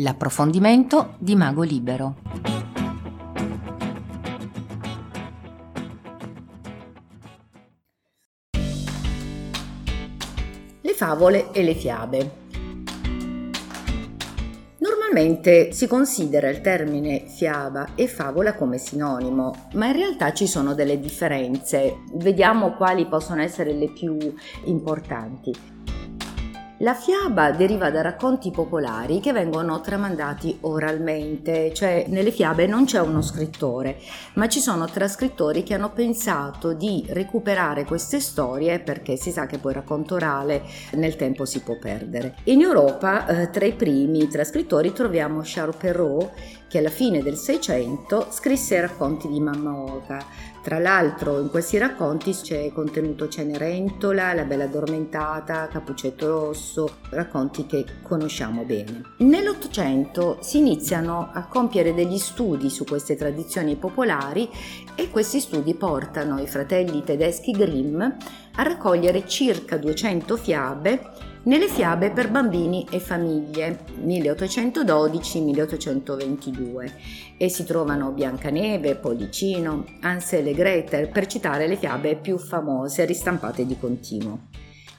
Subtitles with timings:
[0.00, 2.14] L'approfondimento di Mago Libero.
[10.80, 12.30] Le favole e le fiabe.
[14.78, 20.74] Normalmente si considera il termine fiaba e favola come sinonimo, ma in realtà ci sono
[20.74, 22.04] delle differenze.
[22.14, 24.16] Vediamo quali possono essere le più
[24.66, 25.77] importanti.
[26.82, 33.00] La fiaba deriva da racconti popolari che vengono tramandati oralmente, cioè nelle fiabe non c'è
[33.00, 33.98] uno scrittore,
[34.34, 39.58] ma ci sono trascrittori che hanno pensato di recuperare queste storie perché si sa che
[39.58, 40.62] poi il racconto orale
[40.92, 42.36] nel tempo si può perdere.
[42.44, 46.30] In Europa eh, tra i primi trascrittori troviamo Charles Perrault
[46.68, 50.24] che alla fine del Seicento scrisse i racconti di Mamma Olga.
[50.62, 57.84] Tra l'altro in questi racconti c'è contenuto Cenerentola, La Bella Addormentata, Capuccetto Rosso, racconti che
[58.02, 59.02] conosciamo bene.
[59.18, 64.50] Nell'Ottocento si iniziano a compiere degli studi su queste tradizioni popolari
[64.94, 71.00] e questi studi portano i fratelli tedeschi Grimm a raccogliere circa 200 fiabe
[71.48, 76.92] nelle fiabe per bambini e famiglie 1812-1822
[77.38, 83.64] e si trovano Biancaneve, Pollicino, Ansel e Gretel per citare le fiabe più famose ristampate
[83.64, 84.48] di continuo.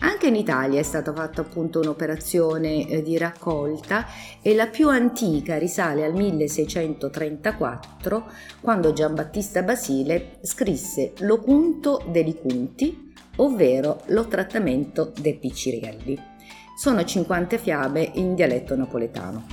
[0.00, 4.06] Anche in Italia è stata fatta appunto un'operazione eh, di raccolta
[4.42, 14.02] e la più antica risale al 1634 quando Giambattista Basile scrisse L'Ocunto dei Cunti, ovvero
[14.08, 16.32] lo trattamento dei piccirielli
[16.74, 19.46] sono 50 fiabe in dialetto napoletano.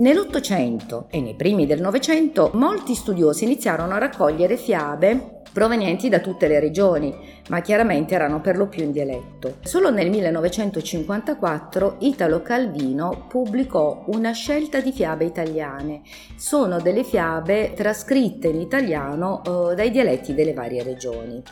[0.00, 6.48] Nell'Ottocento e nei primi del Novecento molti studiosi iniziarono a raccogliere fiabe provenienti da tutte
[6.48, 7.14] le regioni,
[7.48, 9.56] ma chiaramente erano per lo più in dialetto.
[9.62, 16.02] Solo nel 1954 Italo Calvino pubblicò una scelta di fiabe italiane.
[16.36, 21.42] Sono delle fiabe trascritte in italiano eh, dai dialetti delle varie regioni.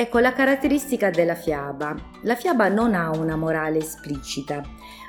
[0.00, 1.92] Ecco la caratteristica della fiaba.
[2.22, 4.62] La fiaba non ha una morale esplicita.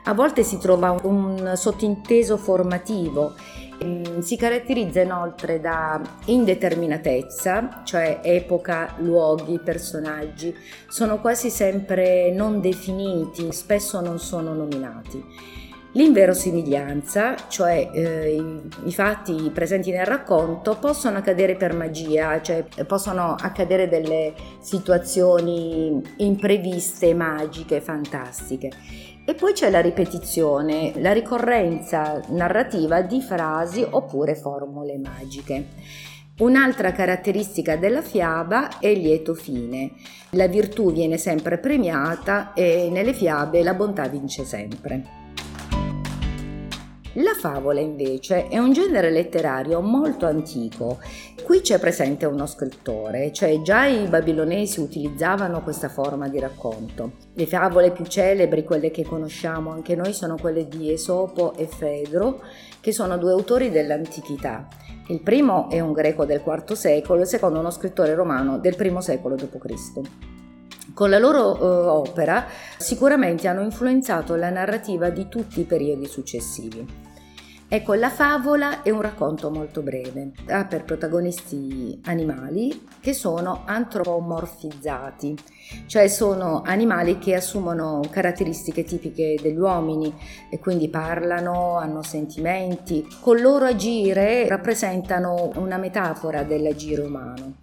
[0.06, 3.36] A volte si trova un sottinteso formativo.
[3.84, 10.56] Mm, si caratterizza inoltre da indeterminatezza, cioè epoca, luoghi, personaggi.
[10.88, 15.24] Sono quasi sempre non definiti, spesso non sono nominati.
[15.94, 23.34] L'inverosimiglianza, cioè eh, i, i, fatti presenti nel racconto, possono accadere per magia, cioè possono
[23.34, 28.70] accadere delle situazioni impreviste, magiche, fantastiche.
[29.26, 35.68] E poi c'è la ripetizione, la ricorrenza narrativa di frasi oppure formule magiche.
[36.40, 39.94] Un'altra caratteristica della fiaba è il lieto fine.
[40.32, 45.19] La virtù viene sempre premiata e nelle fiabe la bontà vince sempre.
[47.14, 51.00] La favola invece è un genere letterario molto antico.
[51.44, 57.14] Qui c'è presente uno scrittore, cioè già i babilonesi utilizzavano questa forma di racconto.
[57.34, 62.44] Le favole più celebri, quelle che conosciamo anche noi, sono quelle di Esopo e Fedro,
[62.80, 64.68] che sono due autori dell'antichità.
[65.08, 69.02] Il primo è un greco del IV secolo, il secondo uno scrittore romano del I
[69.02, 70.39] secolo d.C.
[71.00, 72.46] Con la loro uh, opera
[72.78, 76.86] sicuramente hanno influenzato la narrativa di tutti i periodi successivi.
[77.70, 85.38] Ecco, la favola è un racconto molto breve, ha per protagonisti animali che sono antropomorfizzati,
[85.86, 90.14] cioè sono animali che assumono caratteristiche tipiche degli uomini
[90.52, 97.54] e quindi parlano, hanno sentimenti, col loro agire rappresentano una metafora dell'agire umano.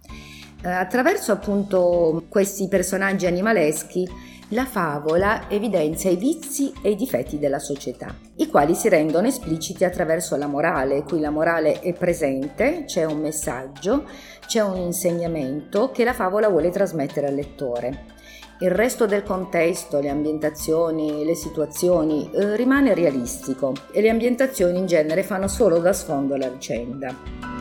[0.63, 4.09] Eh, attraverso appunto questi personaggi animaleschi
[4.51, 9.83] la favola evidenzia i vizi e i difetti della società, i quali si rendono espliciti
[9.83, 14.05] attraverso la morale, qui la morale è presente, c'è un messaggio,
[14.45, 18.15] c'è un insegnamento che la favola vuole trasmettere al lettore.
[18.59, 24.87] Il resto del contesto, le ambientazioni, le situazioni eh, rimane realistico e le ambientazioni in
[24.87, 27.56] genere fanno solo da sfondo alla vicenda.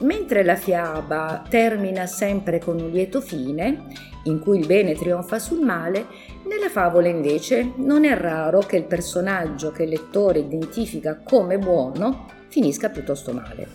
[0.00, 3.84] Mentre la fiaba termina sempre con un lieto fine,
[4.24, 6.06] in cui il bene trionfa sul male,
[6.46, 12.26] nella favola invece non è raro che il personaggio che il lettore identifica come buono
[12.48, 13.68] finisca piuttosto male.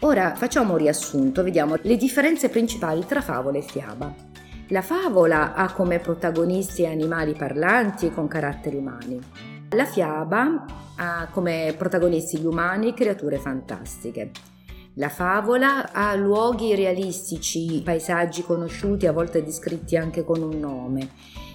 [0.00, 4.12] Ora facciamo un riassunto, vediamo le differenze principali tra favola e fiaba.
[4.68, 9.20] La favola ha come protagonisti animali parlanti e con caratteri umani.
[9.72, 10.64] La fiaba
[10.96, 14.32] ha come protagonisti gli umani creature fantastiche.
[14.94, 21.10] La favola ha luoghi realistici, paesaggi conosciuti, a volte descritti anche con un nome.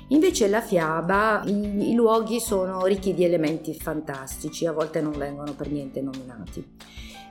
[0.09, 5.51] Invece la fiaba, i, i luoghi sono ricchi di elementi fantastici, a volte non vengono
[5.51, 6.65] per niente nominati.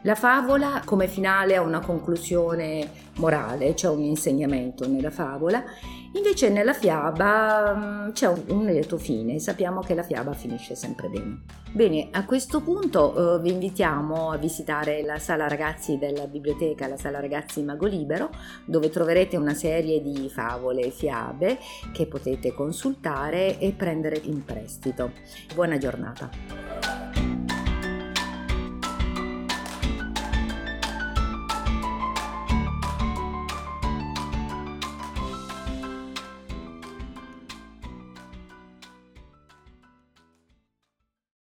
[0.02, 5.64] La favola come finale ha una conclusione morale, c'è un insegnamento nella favola,
[6.14, 11.43] invece nella fiaba mm, c'è un, lieto fine, sappiamo che la fiaba finisce sempre bene.
[11.72, 16.96] Bene, a questo punto eh, vi invitiamo a visitare la sala ragazzi della biblioteca, la
[16.96, 18.31] sala ragazzi Mago Libero,
[18.64, 21.58] dove troverete una serie di favole e fiabe
[21.93, 25.12] che potete consultare e prendere in prestito.
[25.55, 26.74] Buona giornata!